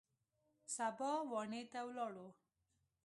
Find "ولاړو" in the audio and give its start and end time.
1.87-2.27